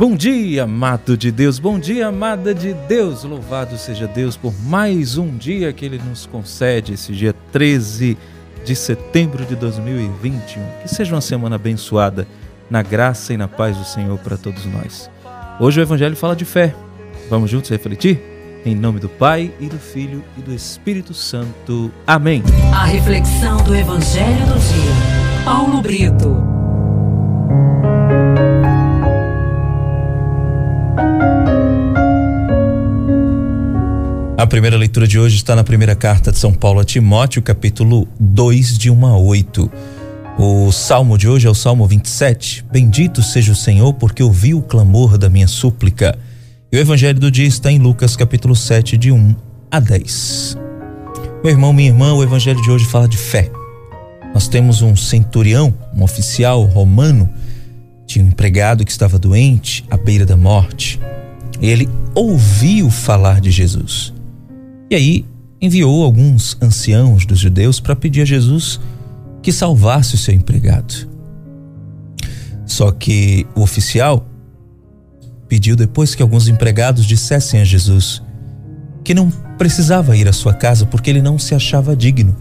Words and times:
Bom 0.00 0.16
dia, 0.16 0.62
amado 0.62 1.14
de 1.14 1.30
Deus, 1.30 1.58
bom 1.58 1.78
dia, 1.78 2.06
amada 2.06 2.54
de 2.54 2.72
Deus. 2.72 3.22
Louvado 3.22 3.76
seja 3.76 4.06
Deus 4.06 4.34
por 4.34 4.54
mais 4.62 5.18
um 5.18 5.36
dia 5.36 5.74
que 5.74 5.84
Ele 5.84 5.98
nos 5.98 6.24
concede, 6.24 6.94
esse 6.94 7.12
dia 7.12 7.34
13 7.52 8.16
de 8.64 8.74
setembro 8.74 9.44
de 9.44 9.54
2021. 9.54 10.62
Que 10.80 10.88
seja 10.88 11.14
uma 11.14 11.20
semana 11.20 11.56
abençoada 11.56 12.26
na 12.70 12.80
graça 12.80 13.34
e 13.34 13.36
na 13.36 13.46
paz 13.46 13.76
do 13.76 13.84
Senhor 13.84 14.18
para 14.20 14.38
todos 14.38 14.64
nós. 14.64 15.10
Hoje 15.60 15.78
o 15.78 15.82
Evangelho 15.82 16.16
fala 16.16 16.34
de 16.34 16.46
fé. 16.46 16.74
Vamos 17.28 17.50
juntos 17.50 17.68
refletir? 17.68 18.22
Em 18.64 18.74
nome 18.74 19.00
do 19.00 19.08
Pai 19.10 19.52
e 19.60 19.66
do 19.66 19.78
Filho 19.78 20.24
e 20.38 20.40
do 20.40 20.54
Espírito 20.54 21.12
Santo. 21.12 21.92
Amém. 22.06 22.42
A 22.74 22.86
reflexão 22.86 23.62
do 23.64 23.76
Evangelho 23.76 24.46
do 24.46 24.58
dia. 24.58 25.44
Paulo 25.44 25.82
Brito. 25.82 26.59
A 34.40 34.46
primeira 34.46 34.74
leitura 34.74 35.06
de 35.06 35.18
hoje 35.18 35.36
está 35.36 35.54
na 35.54 35.62
primeira 35.62 35.94
carta 35.94 36.32
de 36.32 36.38
São 36.38 36.54
Paulo 36.54 36.80
a 36.80 36.84
Timóteo, 36.84 37.42
capítulo 37.42 38.08
2, 38.18 38.78
de 38.78 38.90
1 38.90 39.06
a 39.06 39.18
8. 39.18 39.70
O 40.38 40.72
salmo 40.72 41.18
de 41.18 41.28
hoje 41.28 41.46
é 41.46 41.50
o 41.50 41.54
Salmo 41.54 41.86
27. 41.86 42.64
Bendito 42.72 43.22
seja 43.22 43.52
o 43.52 43.54
Senhor, 43.54 43.92
porque 43.92 44.22
ouviu 44.22 44.56
o 44.56 44.62
clamor 44.62 45.18
da 45.18 45.28
minha 45.28 45.46
súplica. 45.46 46.18
E 46.72 46.78
o 46.78 46.80
evangelho 46.80 47.20
do 47.20 47.30
dia 47.30 47.46
está 47.46 47.70
em 47.70 47.78
Lucas, 47.78 48.16
capítulo 48.16 48.56
7, 48.56 48.96
de 48.96 49.12
1 49.12 49.36
a 49.70 49.78
10. 49.78 50.56
Meu 51.44 51.52
irmão, 51.52 51.74
minha 51.74 51.90
irmã, 51.90 52.14
o 52.14 52.22
evangelho 52.22 52.62
de 52.62 52.70
hoje 52.70 52.86
fala 52.86 53.06
de 53.06 53.18
fé. 53.18 53.52
Nós 54.32 54.48
temos 54.48 54.80
um 54.80 54.96
centurião, 54.96 55.74
um 55.94 56.02
oficial 56.02 56.64
romano, 56.64 57.28
tinha 58.06 58.24
um 58.24 58.28
empregado 58.28 58.86
que 58.86 58.90
estava 58.90 59.18
doente, 59.18 59.84
à 59.90 59.98
beira 59.98 60.24
da 60.24 60.34
morte. 60.34 60.98
Ele 61.60 61.86
ouviu 62.14 62.88
falar 62.88 63.38
de 63.42 63.50
Jesus. 63.50 64.18
E 64.90 64.94
aí 64.96 65.24
enviou 65.60 66.04
alguns 66.04 66.58
anciãos 66.60 67.24
dos 67.24 67.38
judeus 67.38 67.78
para 67.78 67.94
pedir 67.94 68.22
a 68.22 68.24
Jesus 68.24 68.80
que 69.40 69.52
salvasse 69.52 70.16
o 70.16 70.18
seu 70.18 70.34
empregado. 70.34 71.08
Só 72.66 72.90
que 72.90 73.46
o 73.54 73.62
oficial 73.62 74.26
pediu 75.48 75.76
depois 75.76 76.14
que 76.14 76.22
alguns 76.22 76.48
empregados 76.48 77.06
dissessem 77.06 77.60
a 77.60 77.64
Jesus 77.64 78.20
que 79.04 79.14
não 79.14 79.30
precisava 79.56 80.16
ir 80.16 80.28
à 80.28 80.32
sua 80.32 80.54
casa 80.54 80.84
porque 80.84 81.08
ele 81.08 81.22
não 81.22 81.38
se 81.38 81.54
achava 81.54 81.94
digno. 81.94 82.36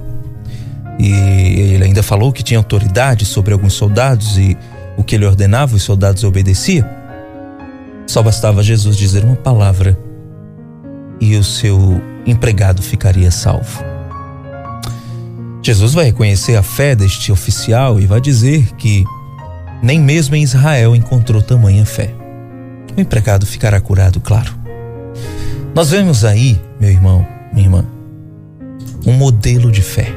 E 1.00 1.12
ele 1.12 1.84
ainda 1.84 2.02
falou 2.02 2.34
que 2.34 2.44
tinha 2.44 2.60
autoridade 2.60 3.26
sobre 3.26 3.54
alguns 3.54 3.74
soldados 3.74 4.38
e 4.38 4.58
o 4.98 5.04
que 5.04 5.16
ele 5.16 5.26
ordenava 5.26 5.76
os 5.76 5.84
soldados 5.84 6.24
obedeciam. 6.24 6.88
Só 8.08 8.24
bastava 8.24 8.64
Jesus 8.64 8.98
dizer 8.98 9.24
uma 9.24 9.36
palavra 9.36 9.98
e 11.20 11.36
o 11.36 11.44
seu 11.44 12.02
empregado 12.26 12.82
ficaria 12.82 13.32
salvo. 13.32 13.84
Jesus 15.62 15.94
vai 15.94 16.06
reconhecer 16.06 16.56
a 16.56 16.64
fé 16.64 16.96
deste 16.96 17.32
oficial 17.32 18.00
e 18.00 18.06
vai 18.06 18.22
dizer 18.22 18.74
que 18.76 19.04
nem 19.82 20.00
mesmo 20.00 20.36
em 20.36 20.44
Israel 20.44 20.96
encontrou 20.96 21.42
tamanha 21.42 21.86
fé. 21.86 22.14
O 22.98 23.02
empregado 23.02 23.46
ficará 23.46 23.80
curado, 23.80 24.20
claro. 24.20 24.58
Nós 25.76 25.92
vemos 25.92 26.26
aí, 26.26 26.60
meu 26.80 26.90
irmão, 26.90 27.26
minha 27.54 27.66
irmã, 27.66 27.86
um 29.06 29.14
modelo 29.14 29.72
de 29.72 29.82
fé. 29.82 30.08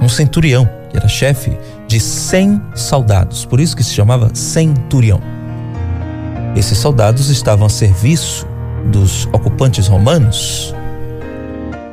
Um 0.00 0.08
centurião, 0.08 0.68
que 0.90 0.96
era 0.96 1.08
chefe 1.08 1.56
de 1.86 2.00
100 2.00 2.60
soldados, 2.74 3.44
por 3.44 3.60
isso 3.60 3.76
que 3.76 3.84
se 3.84 3.94
chamava 3.94 4.34
centurião. 4.34 5.20
Esses 6.56 6.76
soldados 6.78 7.30
estavam 7.30 7.66
a 7.66 7.70
serviço 7.70 8.46
dos 8.90 9.26
ocupantes 9.32 9.86
romanos 9.86 10.74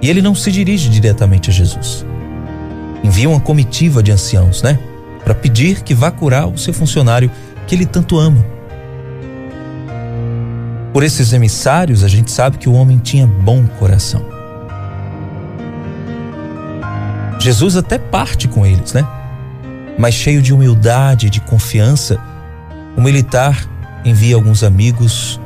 e 0.01 0.09
ele 0.09 0.21
não 0.21 0.33
se 0.33 0.51
dirige 0.51 0.89
diretamente 0.89 1.49
a 1.49 1.53
Jesus. 1.53 2.05
Envia 3.03 3.29
uma 3.29 3.39
comitiva 3.39 4.01
de 4.01 4.11
anciãos, 4.11 4.61
né? 4.61 4.79
Para 5.23 5.35
pedir 5.35 5.81
que 5.81 5.93
vá 5.93 6.09
curar 6.09 6.47
o 6.47 6.57
seu 6.57 6.73
funcionário 6.73 7.29
que 7.67 7.75
ele 7.75 7.85
tanto 7.85 8.17
ama. 8.17 8.43
Por 10.93 11.03
esses 11.03 11.33
emissários, 11.33 12.03
a 12.03 12.07
gente 12.07 12.31
sabe 12.31 12.57
que 12.57 12.67
o 12.67 12.73
homem 12.73 12.97
tinha 12.97 13.27
bom 13.27 13.65
coração. 13.77 14.25
Jesus 17.39 17.77
até 17.77 17.97
parte 17.97 18.47
com 18.47 18.65
eles, 18.65 18.93
né? 18.93 19.05
Mas 19.97 20.13
cheio 20.13 20.41
de 20.41 20.53
humildade 20.53 21.27
e 21.27 21.29
de 21.29 21.41
confiança, 21.41 22.17
o 22.97 23.01
militar 23.01 23.69
envia 24.03 24.35
alguns 24.35 24.63
amigos 24.63 25.39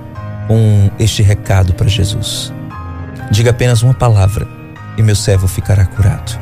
com 0.47 0.89
este 0.99 1.21
recado 1.21 1.73
para 1.73 1.87
Jesus. 1.87 2.53
Diga 3.31 3.51
apenas 3.51 3.81
uma 3.81 3.93
palavra 3.93 4.47
e 4.97 5.01
meu 5.01 5.15
servo 5.15 5.47
ficará 5.47 5.85
curado. 5.85 6.39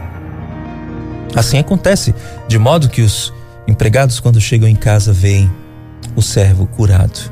Assim 1.36 1.58
acontece, 1.58 2.14
de 2.48 2.58
modo 2.58 2.90
que 2.90 3.02
os 3.02 3.34
empregados, 3.68 4.20
quando 4.20 4.42
chegam 4.42 4.68
em 4.68 4.76
casa, 4.76 5.14
veem 5.14 5.50
o 6.16 6.22
servo 6.22 6.68
curado. 6.68 7.32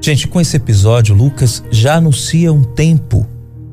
Gente, 0.00 0.26
com 0.26 0.40
esse 0.40 0.56
episódio, 0.56 1.14
Lucas 1.14 1.62
já 1.70 1.94
anuncia 1.94 2.52
um 2.52 2.64
tempo 2.64 3.26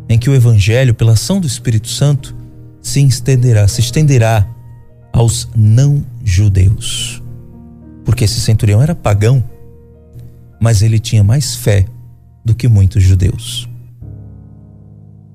em 0.07 0.17
que 0.17 0.29
o 0.29 0.35
evangelho, 0.35 0.93
pela 0.93 1.13
ação 1.13 1.39
do 1.39 1.47
Espírito 1.47 1.87
Santo, 1.87 2.35
se 2.81 3.03
estenderá, 3.03 3.67
se 3.67 3.81
estenderá 3.81 4.47
aos 5.11 5.49
não 5.55 6.05
judeus. 6.23 7.21
Porque 8.05 8.25
esse 8.25 8.39
centurião 8.39 8.81
era 8.81 8.93
pagão, 8.93 9.43
mas 10.59 10.81
ele 10.81 10.99
tinha 10.99 11.23
mais 11.23 11.55
fé 11.55 11.85
do 12.43 12.53
que 12.53 12.67
muitos 12.67 13.03
judeus. 13.03 13.69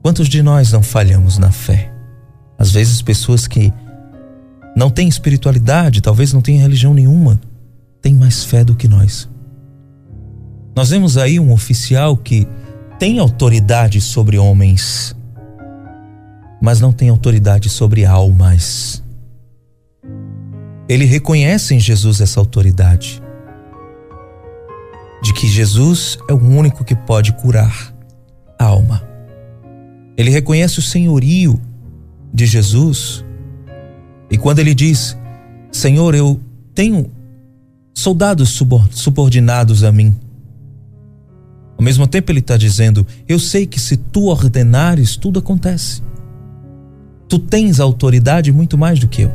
Quantos 0.02 0.28
de 0.28 0.42
nós 0.42 0.72
não 0.72 0.82
falhamos 0.82 1.38
na 1.38 1.50
fé? 1.50 1.90
Às 2.58 2.70
vezes, 2.70 3.00
pessoas 3.00 3.46
que 3.46 3.72
não 4.76 4.90
têm 4.90 5.08
espiritualidade, 5.08 6.00
talvez 6.00 6.32
não 6.32 6.42
tenham 6.42 6.60
religião 6.60 6.92
nenhuma, 6.92 7.40
têm 8.02 8.14
mais 8.14 8.44
fé 8.44 8.64
do 8.64 8.74
que 8.74 8.86
nós. 8.86 9.28
Nós 10.76 10.90
vemos 10.90 11.16
aí 11.16 11.38
um 11.38 11.52
oficial 11.52 12.16
que 12.16 12.46
tem 12.98 13.18
autoridade 13.18 14.00
sobre 14.00 14.38
homens, 14.38 15.14
mas 16.60 16.80
não 16.80 16.92
tem 16.92 17.08
autoridade 17.08 17.68
sobre 17.68 18.04
almas. 18.04 19.02
Ele 20.88 21.04
reconhece 21.04 21.74
em 21.74 21.80
Jesus 21.80 22.20
essa 22.20 22.40
autoridade, 22.40 23.22
de 25.24 25.32
que 25.32 25.48
Jesus 25.48 26.18
é 26.28 26.34
o 26.34 26.36
único 26.36 26.84
que 26.84 26.94
pode 26.94 27.32
curar 27.32 27.94
a 28.58 28.64
alma. 28.66 29.02
Ele 30.18 30.28
reconhece 30.28 30.78
o 30.78 30.82
senhorio 30.82 31.58
de 32.30 32.44
Jesus. 32.44 33.24
E 34.30 34.36
quando 34.36 34.58
ele 34.58 34.74
diz: 34.74 35.16
Senhor, 35.72 36.14
eu 36.14 36.38
tenho 36.74 37.10
soldados 37.94 38.60
subordinados 38.90 39.82
a 39.82 39.90
mim. 39.90 40.14
Ao 41.78 41.82
mesmo 41.82 42.06
tempo, 42.06 42.30
ele 42.30 42.40
está 42.40 42.58
dizendo: 42.58 43.06
Eu 43.26 43.38
sei 43.38 43.66
que 43.66 43.80
se 43.80 43.96
tu 43.96 44.26
ordenares, 44.26 45.16
tudo 45.16 45.38
acontece. 45.38 46.02
Tu 47.30 47.38
tens 47.38 47.80
autoridade 47.80 48.52
muito 48.52 48.76
mais 48.76 48.98
do 49.00 49.08
que 49.08 49.22
eu. 49.22 49.32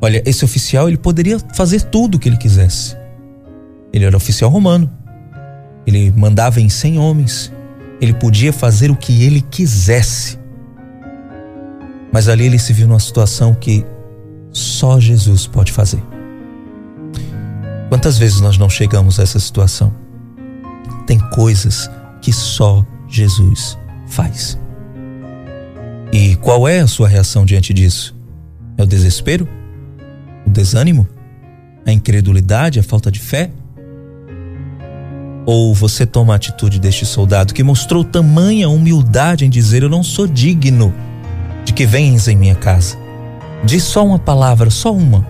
Olha, 0.00 0.22
esse 0.24 0.44
oficial 0.44 0.86
ele 0.86 0.96
poderia 0.96 1.40
fazer 1.56 1.82
tudo 1.82 2.14
o 2.14 2.18
que 2.20 2.28
ele 2.28 2.36
quisesse. 2.36 2.96
Ele 3.92 4.04
era 4.04 4.16
oficial 4.16 4.50
romano. 4.50 4.90
Ele 5.86 6.12
mandava 6.12 6.60
em 6.60 6.68
cem 6.68 6.98
homens. 6.98 7.52
Ele 8.00 8.12
podia 8.12 8.52
fazer 8.52 8.90
o 8.90 8.96
que 8.96 9.24
ele 9.24 9.40
quisesse. 9.40 10.38
Mas 12.12 12.28
ali 12.28 12.46
ele 12.46 12.58
se 12.58 12.72
viu 12.72 12.86
numa 12.86 13.00
situação 13.00 13.54
que 13.54 13.84
só 14.52 14.98
Jesus 14.98 15.46
pode 15.46 15.72
fazer. 15.72 16.02
Quantas 17.88 18.18
vezes 18.18 18.40
nós 18.40 18.58
não 18.58 18.68
chegamos 18.68 19.18
a 19.18 19.22
essa 19.22 19.38
situação? 19.38 19.94
Tem 21.06 21.18
coisas 21.18 21.90
que 22.20 22.32
só 22.32 22.84
Jesus 23.08 23.78
faz. 24.06 24.58
E 26.12 26.36
qual 26.36 26.68
é 26.68 26.80
a 26.80 26.86
sua 26.86 27.08
reação 27.08 27.44
diante 27.44 27.72
disso? 27.72 28.14
É 28.76 28.82
o 28.82 28.86
desespero? 28.86 29.48
O 30.46 30.50
desânimo? 30.50 31.06
A 31.86 31.92
incredulidade? 31.92 32.78
A 32.78 32.82
falta 32.82 33.10
de 33.10 33.20
fé? 33.20 33.50
Ou 35.50 35.72
você 35.72 36.04
toma 36.04 36.34
a 36.34 36.36
atitude 36.36 36.78
deste 36.78 37.06
soldado 37.06 37.54
que 37.54 37.62
mostrou 37.62 38.04
tamanha 38.04 38.68
humildade 38.68 39.46
em 39.46 39.48
dizer: 39.48 39.82
Eu 39.82 39.88
não 39.88 40.02
sou 40.02 40.26
digno 40.26 40.92
de 41.64 41.72
que 41.72 41.86
venhas 41.86 42.28
em 42.28 42.36
minha 42.36 42.54
casa. 42.54 42.98
Diz 43.64 43.82
só 43.82 44.04
uma 44.04 44.18
palavra, 44.18 44.68
só 44.68 44.92
uma, 44.92 45.26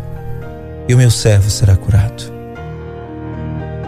e 0.88 0.92
o 0.92 0.98
meu 0.98 1.08
servo 1.08 1.48
será 1.48 1.76
curado. 1.76 2.32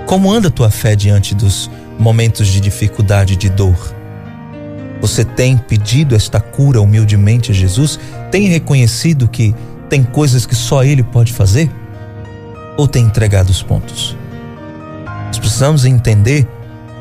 Como 0.07 0.33
anda 0.33 0.53
tua 0.53 0.71
fé 0.71 0.95
diante 0.95 1.35
dos 1.35 1.69
momentos 1.99 2.47
de 2.47 2.61
dificuldade 2.61 3.33
e 3.33 3.37
de 3.37 3.49
dor? 3.49 3.93
Você 5.01 5.25
tem 5.25 5.57
pedido 5.57 6.15
esta 6.15 6.39
cura 6.39 6.81
humildemente 6.81 7.51
a 7.51 7.55
Jesus? 7.55 7.99
Tem 8.31 8.47
reconhecido 8.47 9.27
que 9.27 9.53
tem 9.89 10.05
coisas 10.05 10.47
que 10.47 10.55
só 10.55 10.85
Ele 10.85 11.03
pode 11.03 11.33
fazer? 11.33 11.69
Ou 12.77 12.87
tem 12.87 13.03
entregado 13.03 13.51
os 13.51 13.65
pontos? 13.65 14.20
Precisamos 15.41 15.85
entender 15.85 16.47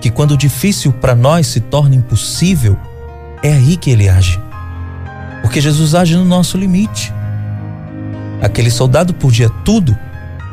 que 0.01 0.09
quando 0.09 0.31
o 0.31 0.37
difícil 0.37 0.91
para 0.91 1.13
nós 1.13 1.47
se 1.47 1.59
torna 1.59 1.95
impossível, 1.95 2.77
é 3.43 3.53
aí 3.53 3.77
que 3.77 3.91
ele 3.91 4.09
age. 4.09 4.39
Porque 5.41 5.61
Jesus 5.61 5.93
age 5.93 6.15
no 6.15 6.25
nosso 6.25 6.57
limite. 6.57 7.13
Aquele 8.41 8.71
soldado 8.71 9.13
podia 9.13 9.49
tudo, 9.63 9.95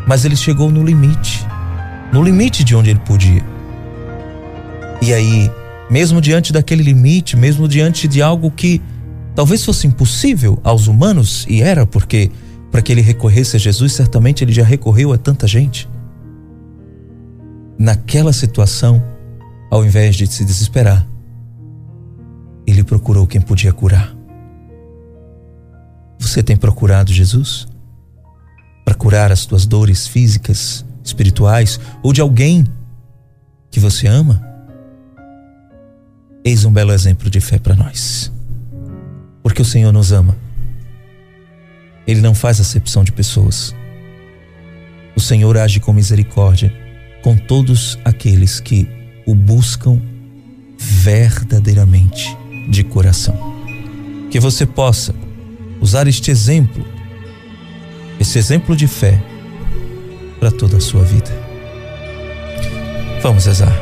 mas 0.07 0.25
ele 0.25 0.37
chegou 0.37 0.71
no 0.71 0.85
limite 0.85 1.47
no 2.13 2.23
limite 2.23 2.65
de 2.65 2.75
onde 2.75 2.91
ele 2.91 3.01
podia. 3.01 3.45
E 5.03 5.13
aí, 5.13 5.51
mesmo 5.91 6.21
diante 6.21 6.53
daquele 6.53 6.83
limite, 6.83 7.37
mesmo 7.37 7.69
diante 7.69 8.09
de 8.09 8.23
algo 8.23 8.51
que 8.51 8.81
talvez 9.35 9.65
fosse 9.65 9.87
impossível 9.87 10.59
aos 10.65 10.87
humanos, 10.87 11.45
e 11.49 11.63
era 11.63 11.87
porque 11.87 12.31
para 12.71 12.83
que 12.83 12.93
ele 12.93 13.01
recorresse 13.01 13.57
a 13.57 13.59
Jesus, 13.59 13.93
certamente 13.93 14.43
ele 14.43 14.53
já 14.53 14.65
recorreu 14.65 15.13
a 15.13 15.19
tanta 15.19 15.47
gente. 15.47 15.89
Naquela 17.79 18.33
situação, 18.33 19.03
ao 19.71 19.85
invés 19.85 20.17
de 20.17 20.27
se 20.27 20.45
desesperar, 20.45 21.07
ele 22.67 22.83
procurou 22.83 23.27
quem 23.27 23.41
podia 23.41 23.73
curar. 23.73 24.17
Você 26.19 26.43
tem 26.43 26.57
procurado 26.57 27.13
Jesus 27.13 27.69
para 28.85 28.95
curar 28.95 29.31
as 29.31 29.45
tuas 29.45 29.67
dores 29.67 30.07
físicas, 30.07 30.85
espirituais 31.05 31.79
ou 32.03 32.13
de 32.13 32.21
alguém 32.21 32.65
que 33.71 33.79
você 33.79 34.07
ama? 34.07 34.43
Eis 36.43 36.65
um 36.65 36.73
belo 36.73 36.93
exemplo 36.93 37.29
de 37.29 37.41
fé 37.41 37.59
para 37.59 37.75
nós. 37.75 38.33
Porque 39.43 39.61
o 39.61 39.65
Senhor 39.65 39.93
nos 39.93 40.13
ama. 40.13 40.37
Ele 42.07 42.21
não 42.21 42.35
faz 42.35 42.59
acepção 42.59 43.05
de 43.05 43.13
pessoas. 43.13 43.75
O 45.15 45.21
Senhor 45.21 45.57
age 45.59 45.79
com 45.79 45.93
misericórdia 45.93 46.86
com 47.27 47.37
todos 47.37 47.99
aqueles 48.05 48.61
que 48.61 48.87
o 49.27 49.35
buscam 49.35 50.01
verdadeiramente 50.79 52.39
de 52.71 52.85
coração. 52.85 53.37
Que 54.31 54.39
você 54.39 54.65
possa 54.65 55.13
usar 55.81 56.07
este 56.07 56.31
exemplo, 56.31 56.87
esse 58.21 58.39
exemplo 58.39 58.77
de 58.77 58.87
fé, 58.87 59.21
para 60.39 60.53
toda 60.53 60.77
a 60.77 60.81
sua 60.81 61.03
vida. 61.03 61.33
Vamos 63.21 63.45
rezar. 63.45 63.77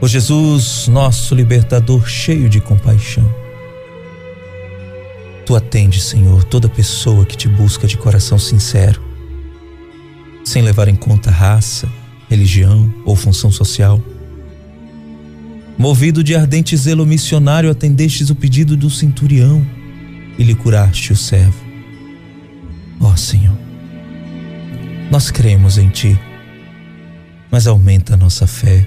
O 0.00 0.06
Jesus, 0.06 0.86
nosso 0.86 1.34
libertador, 1.34 2.06
cheio 2.06 2.48
de 2.48 2.60
compaixão. 2.60 3.28
Tu 5.44 5.56
atende, 5.56 6.00
Senhor, 6.00 6.44
toda 6.44 6.68
pessoa 6.68 7.26
que 7.26 7.36
te 7.36 7.48
busca 7.48 7.84
de 7.88 7.96
coração 7.96 8.38
sincero, 8.38 9.02
sem 10.46 10.62
levar 10.62 10.86
em 10.86 10.94
conta 10.94 11.28
raça, 11.28 11.88
religião 12.30 12.94
ou 13.04 13.16
função 13.16 13.50
social. 13.50 14.00
Movido 15.76 16.22
de 16.22 16.36
ardente 16.36 16.76
zelo 16.76 17.04
missionário, 17.04 17.68
atendestes 17.68 18.30
o 18.30 18.34
pedido 18.34 18.76
do 18.76 18.88
centurião 18.88 19.66
e 20.38 20.44
lhe 20.44 20.54
curaste 20.54 21.12
o 21.12 21.16
servo. 21.16 21.66
Ó 23.00 23.16
Senhor, 23.16 23.58
nós 25.10 25.32
cremos 25.32 25.78
em 25.78 25.88
Ti, 25.88 26.16
mas 27.50 27.66
aumenta 27.66 28.14
a 28.14 28.16
nossa 28.16 28.46
fé 28.46 28.86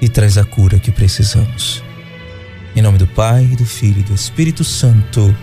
e 0.00 0.08
traz 0.08 0.38
a 0.38 0.44
cura 0.44 0.78
que 0.78 0.90
precisamos. 0.90 1.84
Em 2.74 2.80
nome 2.80 2.96
do 2.96 3.06
Pai, 3.06 3.44
do 3.48 3.66
Filho 3.66 4.00
e 4.00 4.04
do 4.04 4.14
Espírito 4.14 4.64
Santo. 4.64 5.36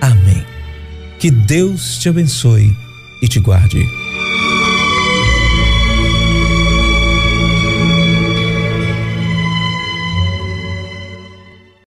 Amém. 0.00 0.44
Que 1.18 1.32
Deus 1.32 1.98
te 1.98 2.08
abençoe 2.08 2.87
e 3.20 3.28
te 3.28 3.40
guarde. 3.40 4.07